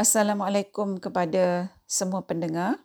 Assalamualaikum 0.00 0.96
kepada 0.96 1.76
semua 1.84 2.24
pendengar. 2.24 2.80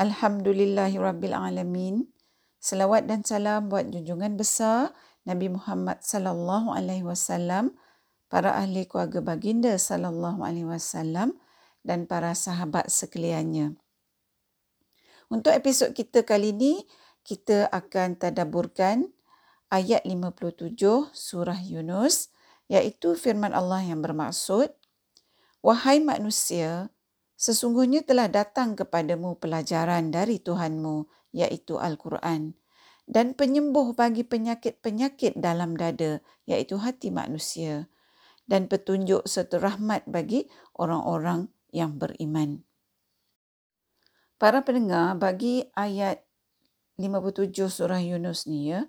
Alhamdulillahirabbilalamin. 0.00 2.08
Selawat 2.56 3.04
dan 3.04 3.20
salam 3.28 3.68
buat 3.68 3.92
junjungan 3.92 4.40
besar 4.40 4.96
Nabi 5.28 5.52
Muhammad 5.52 6.00
sallallahu 6.00 6.72
alaihi 6.72 7.04
wasallam, 7.04 7.76
para 8.32 8.56
ahli 8.56 8.88
keluarga 8.88 9.20
baginda 9.20 9.76
sallallahu 9.76 10.40
alaihi 10.40 10.64
wasallam 10.64 11.36
dan 11.84 12.08
para 12.08 12.32
sahabat 12.32 12.88
sekaliannya. 12.88 13.76
Untuk 15.28 15.52
episod 15.52 15.92
kita 15.92 16.24
kali 16.24 16.56
ini, 16.56 16.88
kita 17.20 17.68
akan 17.68 18.16
tadaburkan 18.16 19.12
ayat 19.68 20.08
57 20.08 20.72
surah 21.12 21.60
Yunus 21.60 22.32
iaitu 22.72 23.12
firman 23.12 23.52
Allah 23.52 23.84
yang 23.84 24.00
bermaksud 24.00 24.72
Wahai 25.66 25.98
manusia 25.98 26.94
sesungguhnya 27.34 28.06
telah 28.06 28.30
datang 28.30 28.78
kepadamu 28.78 29.34
pelajaran 29.34 30.14
dari 30.14 30.38
Tuhanmu 30.38 31.10
iaitu 31.34 31.82
Al-Quran 31.82 32.54
dan 33.10 33.34
penyembuh 33.34 33.98
bagi 33.98 34.22
penyakit-penyakit 34.22 35.34
dalam 35.34 35.74
dada 35.74 36.22
iaitu 36.46 36.78
hati 36.78 37.10
manusia 37.10 37.90
dan 38.46 38.70
petunjuk 38.70 39.26
serta 39.26 39.58
rahmat 39.58 40.06
bagi 40.06 40.46
orang-orang 40.78 41.50
yang 41.74 41.98
beriman. 41.98 42.62
Para 44.38 44.62
pendengar 44.62 45.18
bagi 45.18 45.66
ayat 45.74 46.22
57 46.94 47.50
surah 47.66 47.98
Yunus 47.98 48.46
ni 48.46 48.70
ya 48.70 48.86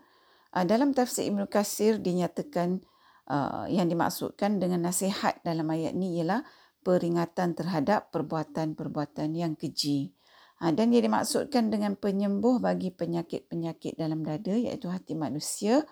dalam 0.54 0.94
tafsir 0.94 1.26
Ibn 1.26 1.50
Qasir 1.50 1.98
dinyatakan 1.98 2.86
uh, 3.34 3.66
yang 3.66 3.90
dimaksudkan 3.90 4.62
dengan 4.62 4.86
nasihat 4.86 5.42
dalam 5.42 5.66
ayat 5.74 5.98
ni 5.98 6.22
ialah 6.22 6.46
peringatan 6.88 7.52
terhadap 7.52 8.16
perbuatan-perbuatan 8.16 9.36
yang 9.36 9.60
keji. 9.60 10.16
Ha, 10.64 10.72
dan 10.72 10.96
ia 10.96 11.04
dimaksudkan 11.04 11.68
dengan 11.68 12.00
penyembuh 12.00 12.64
bagi 12.64 12.96
penyakit-penyakit 12.96 14.00
dalam 14.00 14.24
dada 14.24 14.56
iaitu 14.56 14.88
hati 14.88 15.20
manusia 15.20 15.84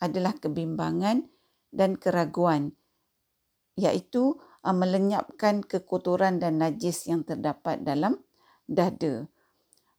adalah 0.00 0.32
kebimbangan 0.40 1.28
dan 1.68 2.00
keraguan 2.00 2.72
iaitu 3.76 4.40
uh, 4.64 4.74
melenyapkan 4.74 5.60
kekotoran 5.60 6.40
dan 6.40 6.58
najis 6.58 7.06
yang 7.06 7.22
terdapat 7.22 7.84
dalam 7.84 8.18
dada. 8.64 9.28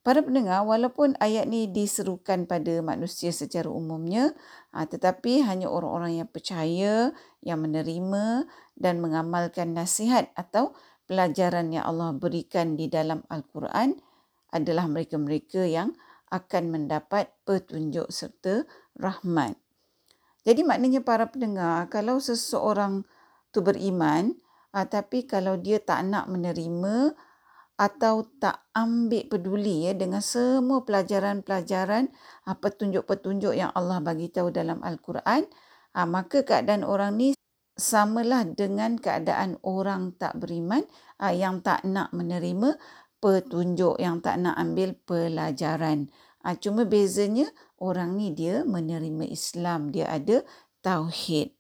Para 0.02 0.26
pendengar, 0.26 0.66
walaupun 0.66 1.14
ayat 1.22 1.46
ni 1.46 1.70
diserukan 1.70 2.50
pada 2.50 2.82
manusia 2.82 3.30
secara 3.30 3.70
umumnya, 3.70 4.34
ha, 4.74 4.90
tetapi 4.90 5.46
hanya 5.46 5.70
orang-orang 5.70 6.26
yang 6.26 6.30
percaya, 6.30 7.14
yang 7.46 7.62
menerima 7.62 8.50
dan 8.74 8.98
mengamalkan 8.98 9.78
nasihat 9.78 10.34
atau 10.34 10.74
pelajaran 11.06 11.70
yang 11.70 11.86
Allah 11.86 12.18
berikan 12.18 12.74
di 12.74 12.90
dalam 12.90 13.22
Al-Quran 13.30 13.94
adalah 14.50 14.90
mereka-mereka 14.90 15.70
yang 15.70 15.94
akan 16.34 16.74
mendapat 16.74 17.30
petunjuk 17.46 18.10
serta 18.10 18.66
rahmat. 18.98 19.54
Jadi 20.42 20.66
maknanya 20.66 21.06
para 21.06 21.30
pendengar, 21.30 21.86
kalau 21.94 22.18
seseorang 22.18 23.06
tu 23.54 23.62
beriman, 23.62 24.34
ha, 24.74 24.82
tapi 24.90 25.30
kalau 25.30 25.62
dia 25.62 25.78
tak 25.78 26.10
nak 26.10 26.26
menerima 26.26 27.14
atau 27.82 28.30
tak 28.38 28.70
ambil 28.78 29.26
peduli 29.26 29.90
ya 29.90 29.98
dengan 29.98 30.22
semua 30.22 30.86
pelajaran-pelajaran 30.86 32.14
ha, 32.46 32.54
petunjuk-petunjuk 32.54 33.58
yang 33.58 33.74
Allah 33.74 33.98
bagi 33.98 34.30
tahu 34.30 34.54
dalam 34.54 34.86
al-Quran 34.86 35.50
ha, 35.98 36.06
maka 36.06 36.46
keadaan 36.46 36.86
orang 36.86 37.18
ni 37.18 37.30
samalah 37.74 38.46
dengan 38.46 39.02
keadaan 39.02 39.58
orang 39.66 40.14
tak 40.22 40.38
beriman 40.38 40.86
ha, 41.18 41.34
yang 41.34 41.66
tak 41.66 41.82
nak 41.82 42.14
menerima 42.14 42.78
petunjuk 43.18 43.98
yang 43.98 44.22
tak 44.22 44.42
nak 44.42 44.58
ambil 44.58 44.98
pelajaran. 45.06 46.10
Ha, 46.42 46.58
cuma 46.58 46.86
bezanya 46.90 47.50
orang 47.82 48.18
ni 48.18 48.34
dia 48.34 48.62
menerima 48.62 49.26
Islam 49.30 49.90
dia 49.90 50.10
ada 50.10 50.46
tauhid. 50.86 51.54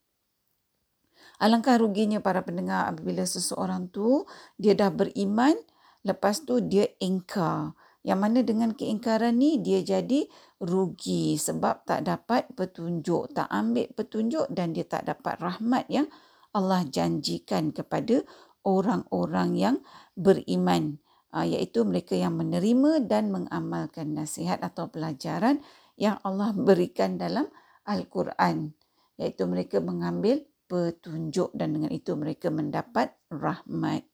Alangkah 1.41 1.81
ruginya 1.81 2.21
para 2.21 2.45
pendengar 2.45 2.89
apabila 2.89 3.25
seseorang 3.25 3.89
tu 3.89 4.25
dia 4.61 4.77
dah 4.77 4.93
beriman 4.93 5.57
Lepas 6.01 6.41
tu 6.45 6.57
dia 6.61 6.89
ingkar. 6.97 7.77
Yang 8.01 8.19
mana 8.19 8.39
dengan 8.41 8.73
keingkaran 8.73 9.37
ni 9.37 9.61
dia 9.61 9.85
jadi 9.85 10.25
rugi 10.57 11.37
sebab 11.37 11.85
tak 11.85 12.09
dapat 12.09 12.49
petunjuk, 12.57 13.29
tak 13.37 13.45
ambil 13.53 13.85
petunjuk 13.93 14.49
dan 14.49 14.73
dia 14.73 14.89
tak 14.89 15.05
dapat 15.05 15.37
rahmat 15.37 15.85
yang 15.85 16.09
Allah 16.57 16.81
janjikan 16.89 17.69
kepada 17.69 18.25
orang-orang 18.65 19.53
yang 19.53 19.75
beriman. 20.17 20.97
Ah, 21.31 21.47
iaitu 21.47 21.85
mereka 21.87 22.17
yang 22.17 22.35
menerima 22.35 23.07
dan 23.07 23.31
mengamalkan 23.31 24.17
nasihat 24.17 24.59
atau 24.59 24.91
pelajaran 24.91 25.63
yang 25.95 26.19
Allah 26.25 26.51
berikan 26.51 27.15
dalam 27.15 27.47
Al-Quran. 27.87 28.73
Iaitu 29.15 29.47
mereka 29.47 29.79
mengambil 29.79 30.43
petunjuk 30.67 31.53
dan 31.55 31.77
dengan 31.77 31.93
itu 31.93 32.17
mereka 32.17 32.51
mendapat 32.51 33.15
rahmat 33.31 34.10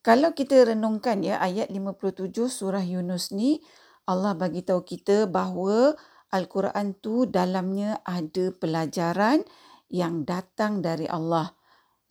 kalau 0.00 0.32
kita 0.32 0.64
renungkan 0.64 1.20
ya 1.20 1.36
ayat 1.40 1.68
57 1.68 2.32
surah 2.48 2.84
Yunus 2.84 3.32
ni 3.36 3.60
Allah 4.08 4.32
bagi 4.32 4.64
tahu 4.64 4.82
kita 4.82 5.28
bahawa 5.28 5.94
Al-Quran 6.30 6.96
tu 6.98 7.26
dalamnya 7.26 8.00
ada 8.06 8.54
pelajaran 8.54 9.44
yang 9.90 10.22
datang 10.22 10.80
dari 10.80 11.04
Allah 11.10 11.52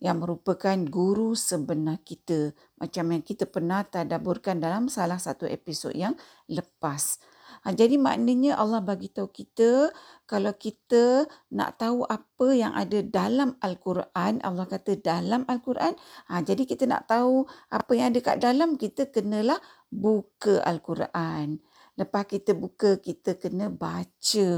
yang 0.00 0.24
merupakan 0.24 0.76
guru 0.88 1.36
sebenar 1.36 2.00
kita 2.00 2.56
macam 2.80 3.04
yang 3.12 3.20
kita 3.20 3.44
pernah 3.44 3.84
tadaburkan 3.84 4.56
dalam 4.56 4.88
salah 4.88 5.20
satu 5.20 5.44
episod 5.44 5.92
yang 5.92 6.16
lepas. 6.48 7.20
Ha, 7.64 7.74
jadi 7.74 8.00
maknanya 8.00 8.56
Allah 8.56 8.80
bagi 8.80 9.10
tahu 9.12 9.28
kita 9.30 9.90
kalau 10.30 10.54
kita 10.54 11.26
nak 11.50 11.82
tahu 11.82 12.06
apa 12.06 12.46
yang 12.54 12.72
ada 12.72 13.02
dalam 13.02 13.58
Al-Quran, 13.58 14.38
Allah 14.46 14.66
kata 14.70 14.94
dalam 14.98 15.42
Al-Quran, 15.50 15.98
ha, 16.30 16.40
jadi 16.40 16.62
kita 16.62 16.86
nak 16.86 17.10
tahu 17.10 17.44
apa 17.70 17.92
yang 17.98 18.14
ada 18.14 18.20
kat 18.22 18.38
dalam, 18.38 18.78
kita 18.78 19.10
kenalah 19.10 19.58
buka 19.90 20.62
Al-Quran. 20.62 21.58
Lepas 21.98 22.24
kita 22.30 22.56
buka, 22.56 22.96
kita 22.96 23.36
kena 23.36 23.68
baca. 23.68 24.48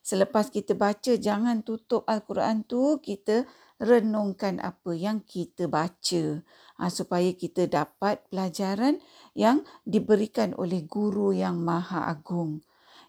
Selepas 0.00 0.48
kita 0.48 0.72
baca, 0.72 1.12
jangan 1.20 1.60
tutup 1.60 2.06
Al-Quran 2.08 2.64
tu, 2.64 2.96
kita 3.04 3.44
renungkan 3.76 4.58
apa 4.58 4.96
yang 4.96 5.20
kita 5.20 5.68
baca. 5.68 6.42
Ha, 6.78 6.94
supaya 6.94 7.34
kita 7.34 7.66
dapat 7.66 8.22
pelajaran 8.30 9.02
yang 9.34 9.66
diberikan 9.82 10.54
oleh 10.54 10.86
guru 10.86 11.34
yang 11.34 11.58
maha 11.58 12.06
agung. 12.06 12.62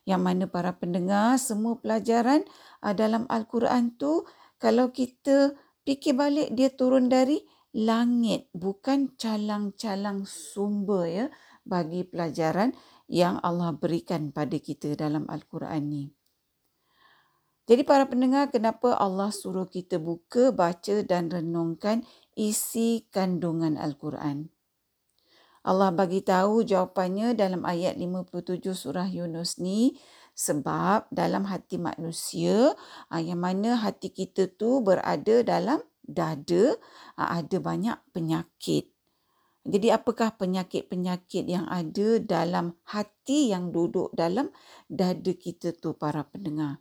Yang 0.10 0.22
mana 0.26 0.46
para 0.50 0.74
pendengar 0.74 1.38
semua 1.38 1.78
pelajaran 1.78 2.50
uh, 2.82 2.98
dalam 2.98 3.30
Al-Quran 3.30 3.94
tu 3.94 4.26
kalau 4.58 4.90
kita 4.90 5.54
fikir 5.86 6.18
balik 6.18 6.50
dia 6.58 6.74
turun 6.74 7.14
dari 7.14 7.46
langit 7.78 8.50
bukan 8.58 9.14
calang-calang 9.14 10.26
sumber 10.26 11.06
ya 11.06 11.26
bagi 11.62 12.02
pelajaran 12.02 12.74
yang 13.06 13.38
Allah 13.46 13.74
berikan 13.78 14.34
pada 14.34 14.58
kita 14.58 14.98
dalam 14.98 15.30
Al-Quran 15.30 15.84
ni. 15.86 16.06
Jadi 17.70 17.86
para 17.86 18.10
pendengar 18.10 18.50
kenapa 18.50 18.98
Allah 18.98 19.30
suruh 19.30 19.70
kita 19.70 20.02
buka, 20.02 20.50
baca 20.50 21.06
dan 21.06 21.30
renungkan 21.30 22.02
isi 22.40 23.04
kandungan 23.12 23.76
Al-Quran? 23.76 24.48
Allah 25.68 25.92
bagi 25.92 26.24
tahu 26.24 26.64
jawapannya 26.64 27.36
dalam 27.36 27.68
ayat 27.68 28.00
57 28.00 28.64
surah 28.72 29.12
Yunus 29.12 29.60
ni 29.60 30.00
sebab 30.32 31.12
dalam 31.12 31.44
hati 31.52 31.76
manusia 31.76 32.72
ah, 33.12 33.20
yang 33.20 33.44
mana 33.44 33.76
hati 33.76 34.08
kita 34.08 34.48
tu 34.56 34.80
berada 34.80 35.44
dalam 35.44 35.84
dada 36.00 36.80
ah, 37.20 37.44
ada 37.44 37.60
banyak 37.60 38.00
penyakit. 38.16 38.88
Jadi 39.68 39.92
apakah 39.92 40.32
penyakit-penyakit 40.40 41.44
yang 41.44 41.68
ada 41.68 42.24
dalam 42.24 42.80
hati 42.88 43.52
yang 43.52 43.76
duduk 43.76 44.16
dalam 44.16 44.56
dada 44.88 45.36
kita 45.36 45.76
tu 45.76 45.92
para 45.92 46.24
pendengar? 46.24 46.80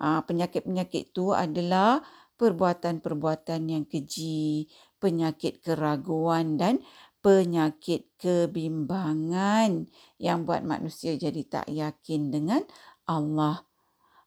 Ah, 0.00 0.24
penyakit-penyakit 0.24 1.12
tu 1.12 1.36
adalah 1.36 2.00
perbuatan-perbuatan 2.38 3.60
yang 3.66 3.84
keji, 3.84 4.70
penyakit 5.02 5.58
keraguan 5.60 6.54
dan 6.54 6.78
penyakit 7.18 8.14
kebimbangan 8.16 9.90
yang 10.22 10.46
buat 10.46 10.62
manusia 10.62 11.18
jadi 11.18 11.42
tak 11.44 11.66
yakin 11.66 12.30
dengan 12.30 12.62
Allah. 13.10 13.66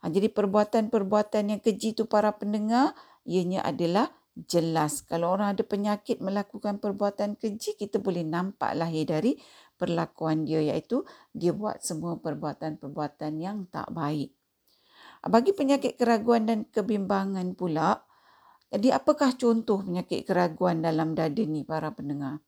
Ha, 0.04 0.12
jadi 0.12 0.28
perbuatan-perbuatan 0.28 1.56
yang 1.56 1.62
keji 1.64 1.96
itu 1.96 2.04
para 2.10 2.36
pendengar, 2.36 2.92
ianya 3.24 3.64
adalah 3.64 4.12
jelas. 4.36 5.06
Kalau 5.06 5.32
orang 5.32 5.56
ada 5.56 5.64
penyakit 5.64 6.20
melakukan 6.20 6.82
perbuatan 6.82 7.38
keji, 7.40 7.78
kita 7.78 8.02
boleh 8.02 8.26
nampak 8.26 8.76
lahir 8.76 9.08
dari 9.08 9.38
perlakuan 9.78 10.46
dia 10.46 10.62
iaitu 10.62 11.06
dia 11.34 11.54
buat 11.54 11.82
semua 11.82 12.18
perbuatan-perbuatan 12.18 13.34
yang 13.40 13.66
tak 13.70 13.90
baik. 13.94 14.41
Bagi 15.22 15.54
penyakit 15.54 16.02
keraguan 16.02 16.50
dan 16.50 16.66
kebimbangan 16.70 17.54
pula, 17.54 18.02
Jadi 18.72 18.88
apakah 18.88 19.36
contoh 19.36 19.84
penyakit 19.84 20.24
keraguan 20.24 20.80
dalam 20.80 21.12
dada 21.12 21.44
ni 21.44 21.68
para 21.68 21.92
pendengar? 21.92 22.40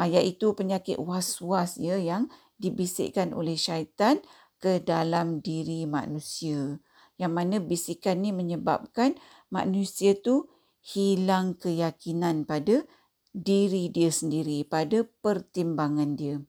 Ha, 0.00 0.08
iaitu 0.08 0.56
penyakit 0.56 0.96
was-was 0.96 1.76
ya 1.76 2.00
yang 2.00 2.32
dibisikkan 2.56 3.36
oleh 3.36 3.60
syaitan 3.60 4.24
ke 4.56 4.80
dalam 4.80 5.44
diri 5.44 5.84
manusia. 5.84 6.80
Yang 7.20 7.32
mana 7.36 7.56
bisikan 7.60 8.24
ni 8.24 8.32
menyebabkan 8.32 9.20
manusia 9.52 10.16
tu 10.16 10.48
hilang 10.80 11.60
keyakinan 11.60 12.48
pada 12.48 12.88
diri 13.36 13.92
dia 13.92 14.08
sendiri, 14.08 14.64
pada 14.64 15.04
pertimbangan 15.20 16.16
dia. 16.16 16.40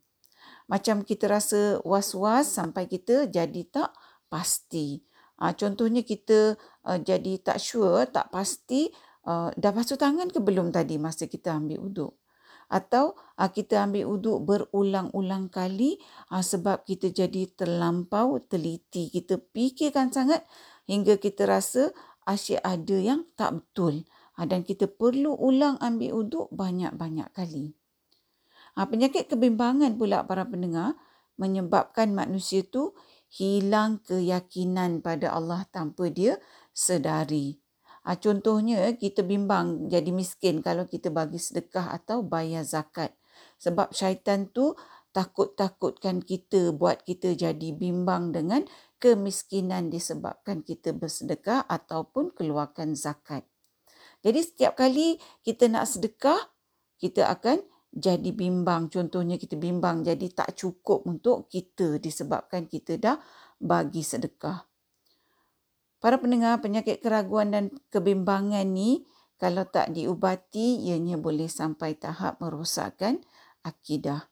Macam 0.71 1.03
kita 1.03 1.27
rasa 1.27 1.83
was-was 1.83 2.47
sampai 2.47 2.87
kita 2.87 3.27
jadi 3.27 3.65
tak 3.67 3.91
pasti. 4.31 5.08
Ha, 5.39 5.55
contohnya 5.55 6.03
kita 6.03 6.59
uh, 6.83 6.99
jadi 6.99 7.39
tak 7.39 7.63
sure, 7.63 8.03
tak 8.11 8.27
pasti 8.27 8.91
uh, 9.23 9.49
dah 9.55 9.71
basuh 9.71 9.95
tangan 9.95 10.27
ke 10.27 10.43
belum 10.43 10.75
tadi 10.75 10.99
masa 10.99 11.31
kita 11.31 11.55
ambil 11.55 11.79
uduk. 11.87 12.13
Atau 12.69 13.15
uh, 13.15 13.49
kita 13.49 13.87
ambil 13.87 14.19
uduk 14.19 14.37
berulang-ulang 14.43 15.47
kali 15.47 15.97
uh, 16.29 16.43
sebab 16.43 16.83
kita 16.83 17.09
jadi 17.09 17.47
terlampau 17.55 18.43
teliti. 18.45 19.07
Kita 19.07 19.39
fikirkan 19.39 20.11
sangat 20.11 20.43
hingga 20.85 21.15
kita 21.15 21.47
rasa 21.47 21.95
asyik 22.27 22.59
ada 22.61 22.97
yang 22.99 23.23
tak 23.39 23.63
betul. 23.63 24.03
Uh, 24.35 24.43
dan 24.43 24.67
kita 24.67 24.91
perlu 24.91 25.33
ulang 25.39 25.79
ambil 25.79 26.19
uduk 26.19 26.47
banyak-banyak 26.51 27.31
kali. 27.31 27.73
Uh, 28.75 28.85
penyakit 28.85 29.31
kebimbangan 29.31 29.95
pula 29.95 30.27
para 30.27 30.43
pendengar 30.43 30.99
menyebabkan 31.39 32.11
manusia 32.11 32.67
tu 32.67 32.91
hilang 33.29 34.01
keyakinan 34.03 35.05
pada 35.05 35.33
Allah 35.37 35.65
tanpa 35.69 36.09
dia 36.09 36.41
sedari. 36.73 37.61
Ha, 38.07 38.17
contohnya 38.17 38.89
kita 38.97 39.21
bimbang 39.21 39.91
jadi 39.91 40.09
miskin 40.09 40.65
kalau 40.65 40.89
kita 40.89 41.13
bagi 41.13 41.37
sedekah 41.37 41.93
atau 41.93 42.25
bayar 42.25 42.65
zakat. 42.65 43.13
Sebab 43.61 43.93
syaitan 43.93 44.49
tu 44.49 44.73
takut-takutkan 45.13 46.21
kita 46.25 46.73
buat 46.73 47.05
kita 47.05 47.37
jadi 47.37 47.69
bimbang 47.75 48.33
dengan 48.33 48.65
kemiskinan 48.97 49.89
disebabkan 49.93 50.61
kita 50.65 50.93
bersedekah 50.93 51.65
ataupun 51.65 52.33
keluarkan 52.33 52.93
zakat. 52.93 53.45
Jadi 54.19 54.39
setiap 54.43 54.75
kali 54.75 55.21
kita 55.47 55.71
nak 55.71 55.87
sedekah, 55.87 56.39
kita 56.99 57.31
akan 57.31 57.63
jadi 57.89 58.29
bimbang. 58.31 58.87
Contohnya 58.87 59.35
kita 59.35 59.57
bimbang 59.57 60.05
jadi 60.05 60.29
tak 60.31 60.57
cukup 60.57 61.05
untuk 61.09 61.49
kita 61.49 61.97
disebabkan 61.97 62.69
kita 62.69 62.97
dah 63.01 63.17
bagi 63.57 64.05
sedekah. 64.05 64.65
Para 65.99 66.15
pendengar 66.15 66.63
penyakit 66.63 67.03
keraguan 67.03 67.51
dan 67.51 67.75
kebimbangan 67.91 68.63
ni 68.63 69.03
kalau 69.35 69.67
tak 69.67 69.91
diubati 69.91 70.87
ianya 70.87 71.19
boleh 71.19 71.51
sampai 71.51 71.95
tahap 71.99 72.39
merosakkan 72.39 73.19
akidah. 73.63 74.31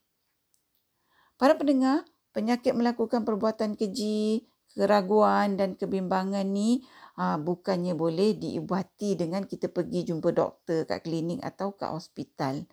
Para 1.35 1.59
pendengar, 1.59 2.07
penyakit 2.31 2.73
melakukan 2.73 3.27
perbuatan 3.27 3.75
keji, 3.75 4.47
keraguan 4.73 5.59
dan 5.59 5.73
kebimbangan 5.75 6.47
ni 6.47 6.85
ah, 7.17 7.35
bukannya 7.41 7.97
boleh 7.97 8.37
diubati 8.37 9.17
dengan 9.17 9.43
kita 9.43 9.73
pergi 9.73 10.07
jumpa 10.07 10.29
doktor 10.31 10.85
kat 10.85 11.01
klinik 11.03 11.41
atau 11.41 11.73
kat 11.73 11.91
hospital. 11.91 12.63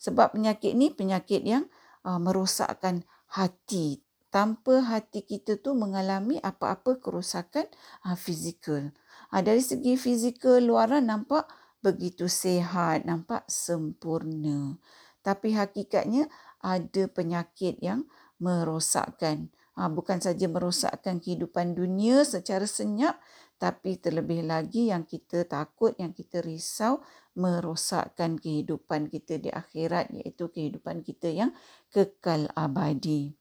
Sebab 0.00 0.32
penyakit 0.32 0.72
ni 0.72 0.88
penyakit 0.88 1.44
yang 1.44 1.68
uh, 2.08 2.16
merosakkan 2.16 3.04
hati. 3.28 4.00
Tanpa 4.30 4.80
hati 4.86 5.26
kita 5.26 5.58
tu 5.58 5.74
mengalami 5.76 6.40
apa-apa 6.40 7.02
kerosakan 7.02 7.68
uh, 8.08 8.16
fizikal. 8.16 8.96
Uh, 9.28 9.42
dari 9.44 9.60
segi 9.60 10.00
fizikal 10.00 10.64
luaran 10.64 11.04
nampak 11.04 11.44
begitu 11.84 12.32
sehat, 12.32 13.04
nampak 13.04 13.44
sempurna. 13.44 14.80
Tapi 15.20 15.52
hakikatnya 15.52 16.32
ada 16.64 17.04
penyakit 17.12 17.76
yang 17.84 18.08
merosakkan. 18.40 19.52
Uh, 19.76 19.92
bukan 19.92 20.16
saja 20.16 20.48
merosakkan 20.48 21.20
kehidupan 21.20 21.76
dunia 21.76 22.24
secara 22.24 22.64
senyap 22.64 23.20
tapi 23.60 24.00
terlebih 24.00 24.48
lagi 24.48 24.88
yang 24.88 25.04
kita 25.04 25.44
takut, 25.44 25.92
yang 26.00 26.16
kita 26.16 26.40
risau 26.40 27.04
merosakkan 27.36 28.40
kehidupan 28.40 29.12
kita 29.12 29.36
di 29.36 29.52
akhirat 29.52 30.08
iaitu 30.16 30.48
kehidupan 30.48 31.04
kita 31.04 31.28
yang 31.28 31.52
kekal 31.92 32.48
abadi. 32.56 33.36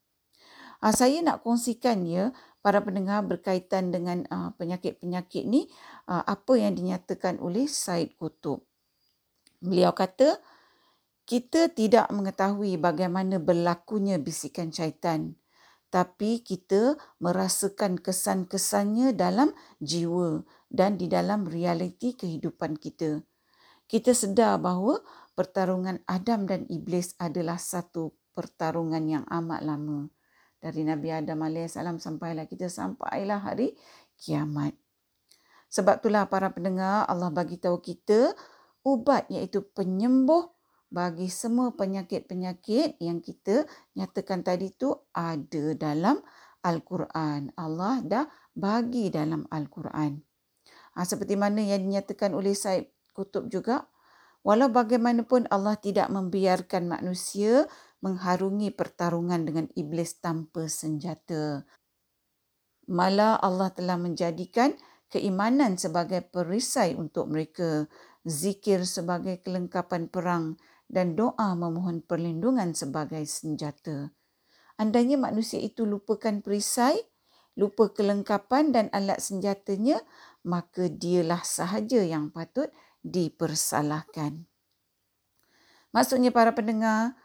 Uh, 0.84 0.92
saya 0.92 1.24
nak 1.24 1.40
kongsikan 1.48 2.04
ya 2.04 2.36
para 2.60 2.84
pendengar 2.84 3.24
berkaitan 3.24 3.96
dengan 3.96 4.28
uh, 4.28 4.52
penyakit-penyakit 4.60 5.48
ni 5.48 5.72
uh, 6.12 6.24
apa 6.28 6.54
yang 6.60 6.76
dinyatakan 6.76 7.40
oleh 7.40 7.72
Said 7.72 8.20
Kutub. 8.20 8.68
Beliau 9.64 9.96
kata 9.96 10.40
kita 11.24 11.72
tidak 11.72 12.12
mengetahui 12.12 12.76
bagaimana 12.76 13.40
berlakunya 13.40 14.20
bisikan 14.20 14.72
syaitan 14.72 15.40
tapi 15.90 16.46
kita 16.46 16.98
merasakan 17.18 17.98
kesan-kesannya 17.98 19.14
dalam 19.18 19.54
jiwa 19.82 20.46
dan 20.70 21.02
di 21.02 21.10
dalam 21.10 21.50
realiti 21.50 22.14
kehidupan 22.14 22.78
kita. 22.78 23.26
Kita 23.90 24.14
sedar 24.14 24.62
bahawa 24.62 25.02
pertarungan 25.34 26.06
Adam 26.06 26.46
dan 26.46 26.70
Iblis 26.70 27.18
adalah 27.18 27.58
satu 27.58 28.14
pertarungan 28.38 29.02
yang 29.10 29.26
amat 29.26 29.66
lama. 29.66 30.14
Dari 30.62 30.86
Nabi 30.86 31.10
Adam 31.10 31.42
AS 31.50 31.80
sampailah 31.80 32.46
kita 32.46 32.70
sampailah 32.70 33.42
hari 33.42 33.74
kiamat. 34.20 34.78
Sebab 35.74 36.06
itulah 36.06 36.30
para 36.30 36.54
pendengar 36.54 37.10
Allah 37.10 37.34
bagi 37.34 37.58
tahu 37.58 37.82
kita 37.82 38.38
ubat 38.86 39.26
iaitu 39.34 39.66
penyembuh 39.74 40.54
bagi 40.90 41.30
semua 41.30 41.74
penyakit-penyakit 41.78 42.98
yang 42.98 43.22
kita 43.22 43.70
nyatakan 43.94 44.42
tadi 44.42 44.74
tu 44.74 44.94
ada 45.14 45.78
dalam 45.78 46.18
Al-Quran. 46.66 47.54
Allah 47.56 48.02
dah 48.04 48.26
bagi 48.58 49.14
dalam 49.14 49.46
Al-Quran. 49.48 50.20
Ha, 50.98 51.06
seperti 51.06 51.38
mana 51.38 51.62
yang 51.62 51.86
dinyatakan 51.86 52.34
oleh 52.34 52.58
Said 52.58 52.90
Kutub 53.14 53.48
juga, 53.48 53.88
walau 54.42 54.68
bagaimanapun 54.68 55.48
Allah 55.54 55.78
tidak 55.78 56.10
membiarkan 56.10 56.90
manusia 56.90 57.70
mengharungi 58.02 58.74
pertarungan 58.74 59.46
dengan 59.46 59.66
iblis 59.78 60.18
tanpa 60.20 60.68
senjata. 60.68 61.64
Malah 62.90 63.38
Allah 63.38 63.70
telah 63.70 64.02
menjadikan 64.02 64.74
keimanan 65.14 65.78
sebagai 65.78 66.26
perisai 66.26 66.98
untuk 66.98 67.30
mereka, 67.30 67.86
zikir 68.26 68.84
sebagai 68.90 69.40
kelengkapan 69.46 70.10
perang 70.10 70.58
dan 70.90 71.14
doa 71.14 71.54
memohon 71.54 72.02
perlindungan 72.02 72.74
sebagai 72.74 73.22
senjata. 73.30 74.10
Andainya 74.76 75.22
manusia 75.22 75.62
itu 75.62 75.86
lupakan 75.86 76.42
perisai, 76.42 76.98
lupa 77.54 77.94
kelengkapan 77.94 78.74
dan 78.74 78.86
alat 78.90 79.22
senjatanya, 79.22 80.02
maka 80.42 80.90
dialah 80.90 81.46
sahaja 81.46 82.02
yang 82.02 82.34
patut 82.34 82.74
dipersalahkan. 83.06 84.50
Maksudnya 85.94 86.34
para 86.34 86.54
pendengar, 86.58 87.18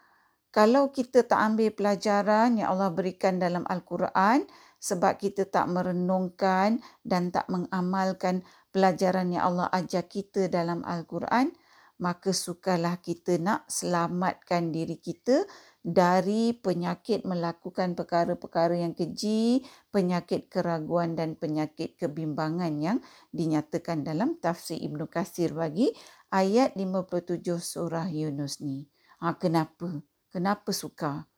kalau 0.53 0.87
kita 0.93 1.27
tak 1.27 1.41
ambil 1.41 1.69
pelajaran 1.75 2.55
yang 2.55 2.71
Allah 2.71 2.87
berikan 2.93 3.37
dalam 3.41 3.67
Al-Quran 3.67 4.47
sebab 4.79 5.17
kita 5.19 5.49
tak 5.49 5.67
merenungkan 5.67 6.79
dan 7.03 7.33
tak 7.33 7.49
mengamalkan 7.51 8.45
pelajaran 8.69 9.33
yang 9.33 9.51
Allah 9.51 9.67
ajar 9.75 10.07
kita 10.07 10.47
dalam 10.47 10.83
Al-Quran, 10.87 11.51
maka 11.95 12.35
sukalah 12.35 12.99
kita 12.99 13.39
nak 13.39 13.63
selamatkan 13.71 14.75
diri 14.75 14.99
kita 14.99 15.47
dari 15.85 16.51
penyakit 16.51 17.23
melakukan 17.23 17.93
perkara-perkara 17.93 18.81
yang 18.81 18.97
keji, 18.97 19.63
penyakit 19.93 20.49
keraguan 20.49 21.13
dan 21.13 21.37
penyakit 21.37 21.95
kebimbangan 21.95 22.73
yang 22.81 22.97
dinyatakan 23.31 24.01
dalam 24.01 24.35
tafsir 24.41 24.81
Ibn 24.81 25.05
Qasir 25.07 25.53
bagi 25.53 25.93
ayat 26.33 26.73
57 26.73 27.39
surah 27.61 28.09
Yunus 28.09 28.59
ni. 28.59 28.89
Ha, 29.21 29.37
kenapa? 29.37 30.03
Kenapa 30.33 30.73
suka? 30.75 31.29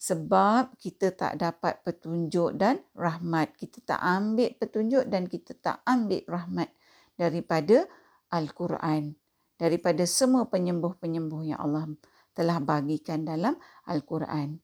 Sebab 0.00 0.74
kita 0.80 1.14
tak 1.14 1.38
dapat 1.38 1.84
petunjuk 1.86 2.58
dan 2.58 2.82
rahmat. 2.96 3.54
Kita 3.54 3.94
tak 3.94 4.00
ambil 4.02 4.50
petunjuk 4.56 5.04
dan 5.06 5.30
kita 5.30 5.54
tak 5.60 5.78
ambil 5.86 6.24
rahmat 6.26 6.72
daripada 7.14 7.86
Al-Quran 8.32 9.23
daripada 9.60 10.02
semua 10.04 10.50
penyembuh-penyembuh 10.50 11.42
yang 11.54 11.60
Allah 11.62 11.90
telah 12.34 12.58
bagikan 12.58 13.22
dalam 13.22 13.54
Al-Quran. 13.86 14.58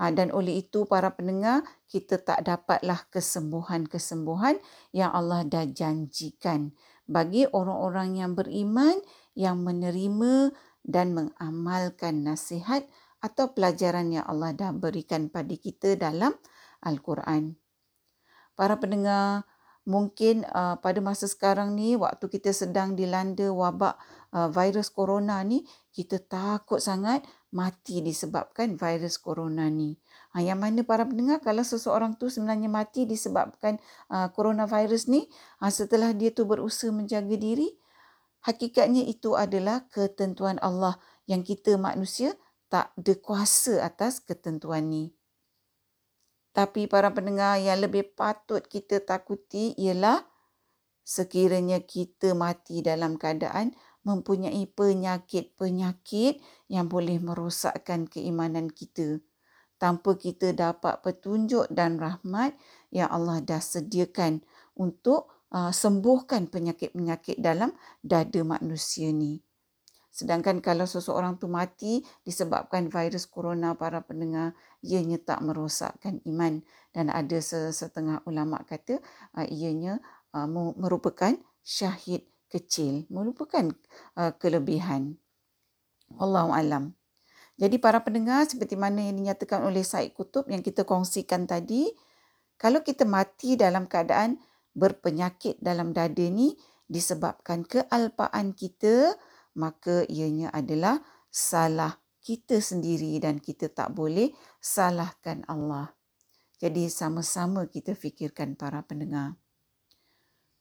Ha, 0.00 0.10
dan 0.10 0.32
oleh 0.32 0.64
itu 0.64 0.88
para 0.88 1.12
pendengar, 1.14 1.62
kita 1.86 2.18
tak 2.18 2.42
dapatlah 2.48 3.06
kesembuhan-kesembuhan 3.12 4.58
yang 4.90 5.12
Allah 5.12 5.44
dah 5.46 5.68
janjikan 5.68 6.72
bagi 7.06 7.44
orang-orang 7.52 8.18
yang 8.18 8.32
beriman 8.32 8.96
yang 9.36 9.60
menerima 9.60 10.50
dan 10.82 11.14
mengamalkan 11.14 12.24
nasihat 12.26 12.88
atau 13.22 13.54
pelajaran 13.54 14.10
yang 14.10 14.26
Allah 14.26 14.50
dah 14.56 14.70
berikan 14.74 15.30
pada 15.30 15.54
kita 15.54 15.94
dalam 15.94 16.34
Al-Quran. 16.82 17.54
Para 18.58 18.76
pendengar, 18.82 19.46
mungkin 19.86 20.46
uh, 20.50 20.78
pada 20.78 20.98
masa 20.98 21.26
sekarang 21.26 21.74
ni 21.74 21.94
waktu 21.94 22.26
kita 22.26 22.50
sedang 22.54 22.94
dilanda 22.94 23.50
wabak 23.50 23.98
virus 24.32 24.88
corona 24.88 25.44
ni 25.44 25.60
kita 25.92 26.16
takut 26.24 26.80
sangat 26.80 27.20
mati 27.52 28.00
disebabkan 28.00 28.80
virus 28.80 29.20
corona 29.20 29.68
ni. 29.68 30.00
Ha, 30.32 30.40
yang 30.40 30.56
mana 30.56 30.80
para 30.80 31.04
pendengar 31.04 31.44
kalau 31.44 31.60
seseorang 31.60 32.16
tu 32.16 32.32
sebenarnya 32.32 32.72
mati 32.72 33.04
disebabkan 33.04 33.76
uh, 34.08 34.32
coronavirus 34.32 35.12
ni 35.12 35.28
ha, 35.60 35.68
setelah 35.68 36.16
dia 36.16 36.32
tu 36.32 36.48
berusaha 36.48 36.88
menjaga 36.88 37.36
diri 37.36 37.76
hakikatnya 38.48 39.04
itu 39.04 39.36
adalah 39.36 39.84
ketentuan 39.92 40.56
Allah 40.64 40.96
yang 41.28 41.44
kita 41.44 41.76
manusia 41.76 42.32
tak 42.72 42.96
ada 42.96 43.14
kuasa 43.20 43.84
atas 43.84 44.24
ketentuan 44.24 44.88
ni. 44.88 45.12
Tapi 46.56 46.88
para 46.88 47.12
pendengar 47.12 47.60
yang 47.60 47.80
lebih 47.80 48.12
patut 48.16 48.64
kita 48.64 49.00
takuti 49.00 49.76
ialah 49.76 50.24
sekiranya 51.04 51.84
kita 51.84 52.36
mati 52.36 52.84
dalam 52.84 53.16
keadaan 53.16 53.72
mempunyai 54.02 54.66
penyakit-penyakit 54.70 56.42
yang 56.70 56.86
boleh 56.90 57.18
merosakkan 57.22 58.10
keimanan 58.10 58.70
kita. 58.70 59.22
Tanpa 59.78 60.14
kita 60.14 60.54
dapat 60.54 61.02
petunjuk 61.02 61.66
dan 61.70 61.98
rahmat 61.98 62.54
yang 62.94 63.10
Allah 63.10 63.42
dah 63.42 63.58
sediakan 63.58 64.46
untuk 64.78 65.26
uh, 65.50 65.74
sembuhkan 65.74 66.46
penyakit-penyakit 66.46 67.42
dalam 67.42 67.74
dada 67.98 68.40
manusia 68.46 69.10
ni. 69.10 69.42
Sedangkan 70.12 70.60
kalau 70.60 70.84
seseorang 70.84 71.40
tu 71.40 71.48
mati 71.48 72.04
disebabkan 72.22 72.92
virus 72.92 73.24
corona 73.24 73.72
para 73.72 74.04
pendengar, 74.04 74.52
ianya 74.84 75.16
tak 75.16 75.40
merosakkan 75.40 76.20
iman. 76.28 76.60
Dan 76.92 77.08
ada 77.08 77.40
setengah 77.40 78.20
ulama 78.28 78.60
kata 78.68 79.00
ianya 79.48 80.04
merupakan 80.76 81.32
syahid 81.64 82.28
kecil, 82.52 83.08
merupakan 83.08 83.72
uh, 84.20 84.36
kelebihan. 84.36 85.16
Allahu 86.20 86.52
alam. 86.52 86.92
Jadi 87.56 87.80
para 87.80 88.04
pendengar 88.04 88.44
seperti 88.44 88.76
mana 88.76 89.00
yang 89.00 89.16
dinyatakan 89.16 89.64
oleh 89.64 89.80
Said 89.80 90.12
Kutub 90.12 90.44
yang 90.52 90.60
kita 90.60 90.84
kongsikan 90.84 91.48
tadi, 91.48 91.88
kalau 92.60 92.84
kita 92.84 93.08
mati 93.08 93.56
dalam 93.56 93.88
keadaan 93.88 94.36
berpenyakit 94.76 95.60
dalam 95.60 95.96
dada 95.96 96.26
ni 96.28 96.56
disebabkan 96.88 97.64
kealpaan 97.64 98.52
kita, 98.52 99.16
maka 99.56 100.04
ianya 100.08 100.52
adalah 100.52 101.00
salah 101.32 101.96
kita 102.22 102.62
sendiri 102.62 103.18
dan 103.18 103.42
kita 103.42 103.68
tak 103.72 103.92
boleh 103.92 104.30
salahkan 104.62 105.42
Allah. 105.50 105.92
Jadi 106.62 106.86
sama-sama 106.86 107.66
kita 107.66 107.98
fikirkan 107.98 108.54
para 108.54 108.86
pendengar. 108.86 109.34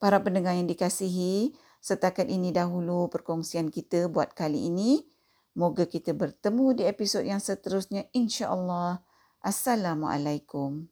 Para 0.02 0.18
pendengar 0.18 0.58
yang 0.58 0.66
dikasihi, 0.66 1.54
setakat 1.82 2.30
ini 2.30 2.54
dahulu 2.54 3.10
perkongsian 3.10 3.74
kita 3.74 4.08
buat 4.08 4.38
kali 4.38 4.70
ini. 4.70 5.02
Moga 5.58 5.84
kita 5.84 6.16
bertemu 6.16 6.80
di 6.80 6.84
episod 6.88 7.28
yang 7.28 7.44
seterusnya 7.44 8.08
insya-Allah. 8.16 9.04
Assalamualaikum. 9.44 10.88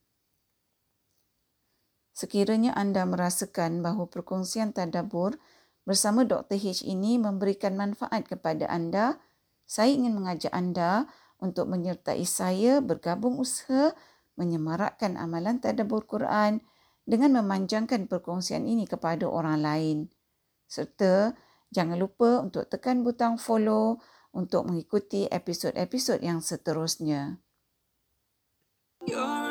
Sekiranya 2.12 2.76
anda 2.76 3.08
merasakan 3.08 3.80
bahawa 3.80 4.12
perkongsian 4.12 4.76
tadabbur 4.76 5.40
bersama 5.88 6.28
Dr. 6.28 6.60
H 6.60 6.84
ini 6.84 7.16
memberikan 7.16 7.80
manfaat 7.80 8.28
kepada 8.28 8.68
anda, 8.68 9.16
saya 9.64 9.96
ingin 9.96 10.20
mengajak 10.20 10.52
anda 10.52 11.08
untuk 11.40 11.72
menyertai 11.72 12.28
saya 12.28 12.84
bergabung 12.84 13.40
usaha 13.40 13.96
menyemarakkan 14.36 15.16
amalan 15.16 15.64
tadabbur 15.64 16.04
Quran 16.04 16.60
dengan 17.08 17.40
memanjangkan 17.40 18.12
perkongsian 18.12 18.68
ini 18.68 18.84
kepada 18.84 19.24
orang 19.24 19.64
lain 19.64 19.98
serta 20.70 21.34
jangan 21.74 21.98
lupa 21.98 22.46
untuk 22.46 22.70
tekan 22.70 23.02
butang 23.02 23.42
follow 23.42 23.98
untuk 24.30 24.70
mengikuti 24.70 25.26
episod-episod 25.26 26.22
yang 26.22 26.40
seterusnya. 26.40 27.42
You're 29.08 29.49